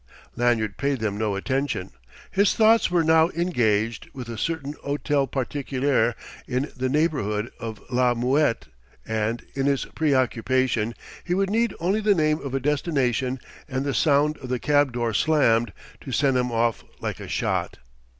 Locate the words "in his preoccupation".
9.53-10.95